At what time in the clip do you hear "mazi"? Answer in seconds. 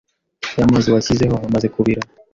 0.71-0.87